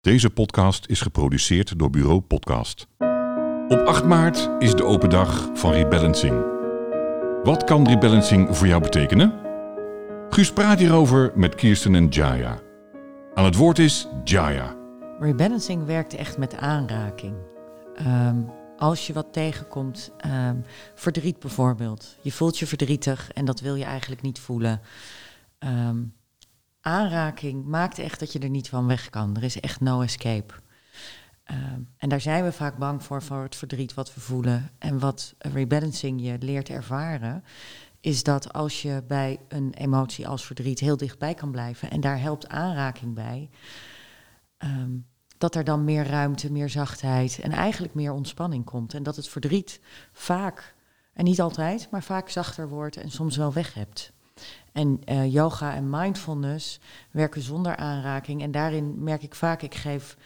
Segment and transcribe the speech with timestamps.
[0.00, 2.86] Deze podcast is geproduceerd door Bureau Podcast.
[3.68, 6.44] Op 8 maart is de open dag van rebalancing.
[7.42, 9.40] Wat kan rebalancing voor jou betekenen?
[10.30, 12.60] Guus praat hierover met Kirsten en Jaya.
[13.34, 14.76] Aan het woord is Jaya.
[15.18, 17.34] Rebalancing werkt echt met aanraking.
[17.94, 18.42] Ehm,
[18.76, 20.56] als je wat tegenkomt, ehm,
[20.94, 22.16] verdriet bijvoorbeeld.
[22.20, 24.80] Je voelt je verdrietig en dat wil je eigenlijk niet voelen.
[25.58, 25.98] Ehm,
[26.80, 29.36] aanraking maakt echt dat je er niet van weg kan.
[29.36, 30.54] Er is echt no escape.
[31.44, 34.70] Ehm, en daar zijn we vaak bang voor, voor het verdriet wat we voelen.
[34.78, 37.44] En wat rebalancing je leert ervaren,
[38.00, 42.20] is dat als je bij een emotie als verdriet heel dichtbij kan blijven, en daar
[42.20, 43.50] helpt aanraking bij,
[44.56, 44.90] ehm,
[45.38, 48.94] dat er dan meer ruimte, meer zachtheid en eigenlijk meer ontspanning komt.
[48.94, 49.80] En dat het verdriet
[50.12, 50.74] vaak,
[51.12, 54.12] en niet altijd, maar vaak zachter wordt en soms wel weg hebt.
[54.72, 58.42] En uh, yoga en mindfulness werken zonder aanraking.
[58.42, 60.16] En daarin merk ik vaak, ik geef,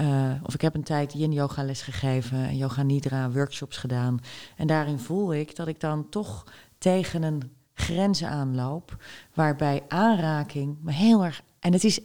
[0.00, 4.20] uh, of ik heb een tijd yin yoga les gegeven en yoga nidra workshops gedaan.
[4.56, 6.44] En daarin voel ik dat ik dan toch
[6.78, 7.42] tegen een
[7.74, 12.00] grens aanloop, waarbij aanraking me heel erg, en het is,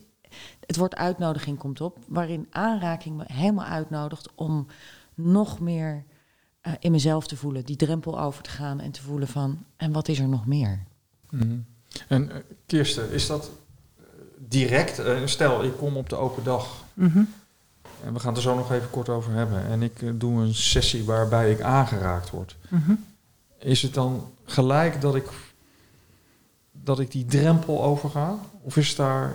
[0.65, 4.67] het woord uitnodiging komt op, waarin aanraking me helemaal uitnodigt om
[5.13, 6.03] nog meer
[6.63, 9.91] uh, in mezelf te voelen, die drempel over te gaan en te voelen van, en
[9.91, 10.83] wat is er nog meer?
[11.33, 11.65] Mm -hmm.
[12.07, 13.51] En uh, Kirsten, is dat
[14.37, 14.99] direct?
[14.99, 16.83] Uh, stel, ik kom op de open dag.
[16.93, 17.33] Mm -hmm.
[18.03, 19.65] En we gaan het er zo nog even kort over hebben.
[19.65, 22.55] En ik uh, doe een sessie waarbij ik aangeraakt word.
[22.67, 23.05] Mm -hmm.
[23.59, 25.29] Is het dan gelijk dat ik,
[26.71, 28.39] dat ik die drempel overga?
[28.61, 29.33] Of is daar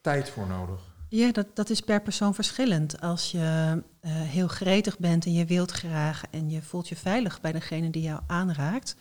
[0.00, 0.80] tijd voor nodig?
[1.08, 3.00] Ja, dat, dat is per persoon verschillend.
[3.00, 7.52] Als je heel gretig bent en je wilt graag en je voelt je veilig bij
[7.52, 8.96] degene die jou aanraakt,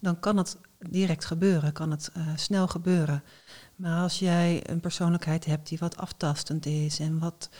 [0.00, 0.56] dan kan het
[0.90, 3.22] direct gebeuren, kan het uh, snel gebeuren.
[3.76, 7.50] Maar als jij een persoonlijkheid hebt die wat aftastend is en wat,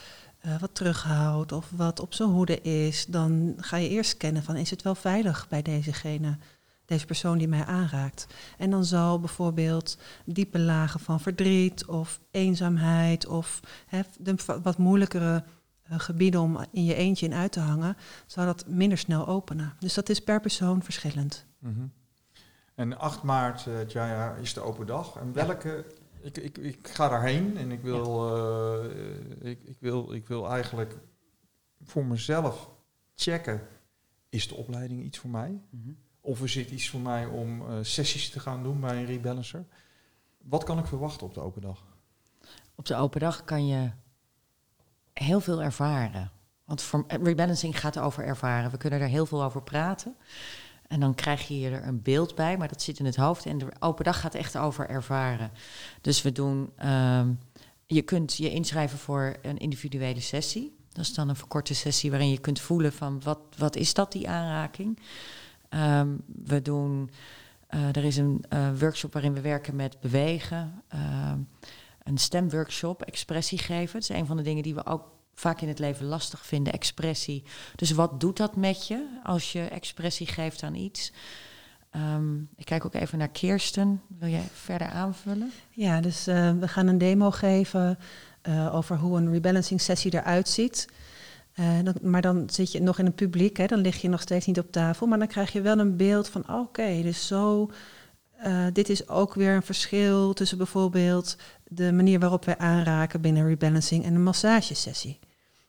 [0.45, 4.55] uh, wat terughoudt of wat op zijn hoede is, dan ga je eerst scannen van
[4.55, 6.37] is het wel veilig bij dezegene,
[6.85, 8.27] deze persoon die mij aanraakt.
[8.57, 15.43] En dan zal bijvoorbeeld diepe lagen van verdriet of eenzaamheid of hè, de wat moeilijkere
[15.91, 19.73] uh, gebieden om in je eentje in uit te hangen, zal dat minder snel openen.
[19.79, 21.45] Dus dat is per persoon verschillend.
[21.59, 21.91] -hmm.
[22.75, 25.15] En 8 maart, Jaya, is de open dag.
[25.15, 25.85] En welke...
[26.21, 28.37] Ik, ik, ik ga daarheen en ik wil,
[28.85, 30.97] uh, ik, ik, wil, ik wil eigenlijk
[31.81, 32.69] voor mezelf
[33.15, 33.67] checken...
[34.29, 35.49] is de opleiding iets voor mij?
[35.49, 35.97] Mm -hmm.
[36.21, 39.65] Of is het iets voor mij om uh, sessies te gaan doen bij een rebalancer?
[40.41, 41.83] Wat kan ik verwachten op de open dag?
[42.75, 43.91] Op de open dag kan je
[45.13, 46.31] heel veel ervaren.
[46.65, 48.71] Want voor, rebalancing gaat over ervaren.
[48.71, 50.15] We kunnen er heel veel over praten.
[50.93, 53.45] En dan krijg je er een beeld bij, maar dat zit in het hoofd.
[53.45, 55.51] En de open dag gaat echt over ervaren.
[56.01, 57.39] Dus we doen, um,
[57.85, 60.75] je kunt je inschrijven voor een individuele sessie.
[60.91, 64.11] Dat is dan een verkorte sessie waarin je kunt voelen van wat, wat is dat,
[64.11, 64.99] die aanraking.
[65.69, 67.09] Um, we doen,
[67.69, 70.83] uh, er is een uh, workshop waarin we werken met bewegen.
[70.95, 71.31] Uh,
[72.03, 73.99] een stemworkshop, expressie geven.
[73.99, 76.73] Dat is een van de dingen die we ook vaak in het leven lastig vinden,
[76.73, 77.43] expressie.
[77.75, 81.11] Dus wat doet dat met je als je expressie geeft aan iets?
[81.95, 84.01] Um, ik kijk ook even naar Kirsten.
[84.19, 85.51] Wil jij verder aanvullen?
[85.69, 87.99] Ja, dus uh, we gaan een demo geven
[88.43, 90.87] uh, over hoe een rebalancing sessie eruit ziet.
[91.55, 94.21] Uh, dan, maar dan zit je nog in het publiek, hè, dan lig je nog
[94.21, 95.07] steeds niet op tafel.
[95.07, 97.71] Maar dan krijg je wel een beeld van, oké, dus zo...
[98.45, 101.37] Uh, dit is ook weer een verschil tussen bijvoorbeeld
[101.67, 105.19] de manier waarop wij aanraken binnen rebalancing en een massagesessie.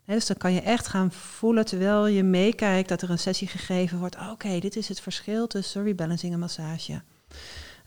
[0.07, 3.99] Dus dan kan je echt gaan voelen terwijl je meekijkt dat er een sessie gegeven
[3.99, 4.17] wordt.
[4.17, 7.03] Oké, okay, dit is het verschil tussen rebalancing en massage.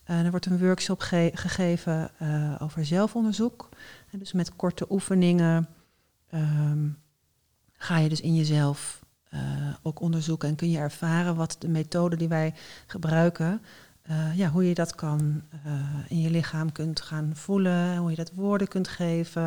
[0.09, 3.69] Uh, er wordt een workshop ge gegeven uh, over zelfonderzoek.
[4.11, 5.67] En dus met korte oefeningen
[6.33, 6.97] um,
[7.73, 9.05] ga je dus in jezelf
[9.81, 12.53] ook onderzoeken en kun je ervaren wat de methode die wij
[12.87, 13.61] gebruiken,
[14.09, 15.73] uh, ja, hoe je dat kan uh,
[16.07, 19.43] in je lichaam kunt gaan voelen, hoe je dat woorden kunt geven.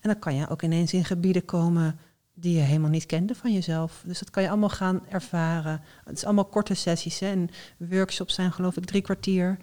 [0.00, 1.98] En dan kan je ook ineens in gebieden komen
[2.34, 4.02] die je helemaal niet kende van jezelf.
[4.06, 5.80] Dus dat kan je allemaal gaan ervaren.
[6.04, 9.58] Het is allemaal korte sessies en workshops zijn geloof ik drie kwartier.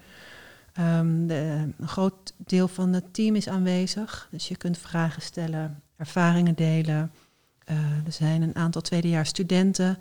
[0.80, 5.82] Um, de, een groot deel van het team is aanwezig, dus je kunt vragen stellen,
[5.96, 7.12] ervaringen delen.
[7.72, 9.98] Uh, er zijn een aantal tweedejaars studenten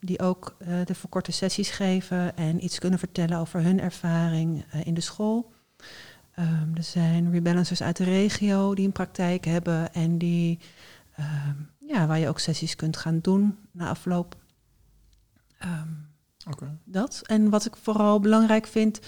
[0.00, 4.86] die ook uh, de verkorte sessies geven en iets kunnen vertellen over hun ervaring uh,
[4.86, 5.52] in de school.
[6.38, 10.58] Um, er zijn rebalancers uit de regio die een praktijk hebben en die,
[11.18, 14.36] um, ja, waar je ook sessies kunt gaan doen na afloop.
[15.64, 16.08] Um,
[16.50, 16.68] okay.
[16.84, 17.20] Dat.
[17.26, 19.00] En wat ik vooral belangrijk vind,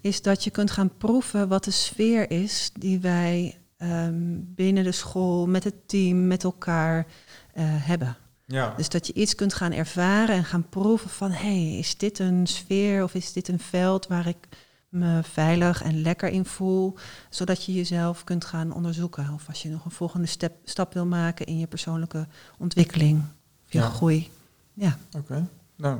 [0.00, 3.58] is dat je kunt gaan proeven wat de sfeer is die wij
[3.90, 4.14] ehm,
[4.54, 7.06] binnen de school, met het team, met elkaar
[7.52, 8.16] eh, hebben.
[8.46, 8.74] Ja.
[8.76, 11.30] Dus dat je iets kunt gaan ervaren en gaan proeven van...
[11.30, 14.48] hé, hey, is dit een sfeer of is dit een veld waar ik
[14.88, 16.94] me veilig en lekker in voel...
[17.30, 19.30] zodat je jezelf kunt gaan onderzoeken.
[19.34, 22.26] Of als je nog een volgende step, stap wil maken in je persoonlijke
[22.58, 23.18] ontwikkeling,
[23.66, 23.88] of je Ja.
[23.88, 24.30] groei.
[24.74, 25.46] Ja, Oké.
[25.76, 25.98] Nou,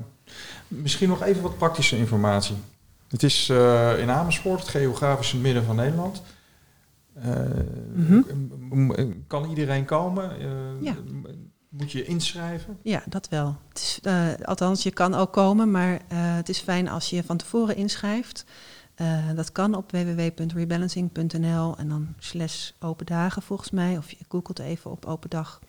[0.69, 2.57] misschien nog even wat praktische informatie.
[3.09, 6.23] Het is eh, in Amersfoort, het geografische midden van Nederland.
[7.15, 7.41] Eh,
[7.95, 8.21] Mhm.
[8.71, 10.39] m- Kan iedereen komen?
[10.41, 10.95] Eh, Ja.
[11.69, 12.79] Moet je inschrijven?
[12.83, 13.57] ja dat wel.
[13.69, 17.17] Het is, eh, althans, je kan ook komen, maar eh, het is fijn als je
[17.17, 18.45] je van tevoren inschrijft.
[18.95, 23.97] Eh, dat kan op www.rebalancing.nl en dan slash open dagen volgens mij.
[23.99, 25.61] Of je googelt even op open dag.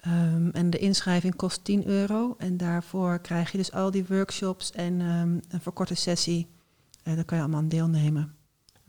[0.00, 2.34] Ehm, en de inschrijving kost 10 euro.
[2.38, 6.46] En daarvoor krijg je dus al die workshops en ehm, een verkorte sessie.
[7.02, 8.34] Eh, daar kan je allemaal aan deelnemen.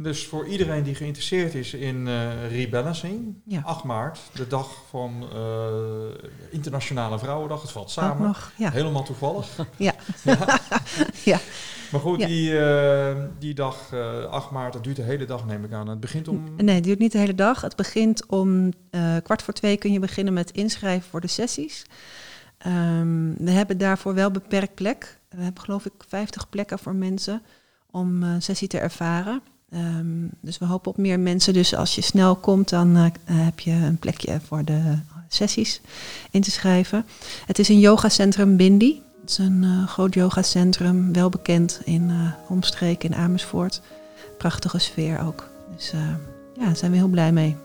[0.02, 3.62] Dus voor iedereen die geïnteresseerd is in eh rebalancing, Ja.
[3.66, 5.40] 8 maart, de dag van eh,
[6.50, 7.62] Internationale Vrouwendag.
[7.62, 8.28] Het valt samen.
[8.28, 8.72] nog, ja.
[8.72, 9.48] Helemaal toevallig.
[9.78, 9.94] Ja.
[10.24, 10.38] ja.
[11.24, 11.40] Ja.
[11.92, 15.64] Maar goed, die, eh, die dag, eh 8 maart, dat duurt de hele dag, neem
[15.64, 15.88] ik aan.
[15.88, 16.44] Het begint om...
[16.58, 17.62] Nee, het duurt niet de hele dag.
[17.62, 18.72] Het begint om
[19.24, 21.86] kwart voor twee kun je beginnen met inschrijven voor de sessies.
[22.58, 25.20] Ehm, we hebben daarvoor wel beperkt plek.
[25.30, 27.42] We hebben geloof ik 50 plekken voor mensen
[27.92, 29.42] om een sessie te ervaren.
[29.72, 31.54] Ehm, dus we hopen op meer mensen.
[31.54, 34.82] Dus als je snel komt, dan eh, heb je een plekje voor de
[35.28, 35.82] sessies
[36.32, 37.06] in te schrijven.
[37.46, 39.02] Het is een yogacentrum Bindi.
[39.22, 43.82] Het is een eh, groot yogacentrum, wel bekend in eh omstreken in Amersfoort.
[44.38, 45.50] Prachtige sfeer ook.
[45.76, 45.92] Dus
[46.54, 47.58] ja, daar zijn we heel blij mee.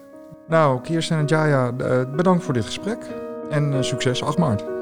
[0.49, 1.73] Nou, Kirsten en Jaya,
[2.17, 2.99] bedankt voor dit gesprek.
[3.51, 4.76] En succes 8 maart.